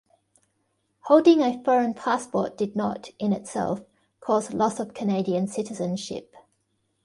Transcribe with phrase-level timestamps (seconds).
[1.01, 3.81] Holding a foreign passport did not "in itself"
[4.19, 6.35] cause loss of Canadian citizenship.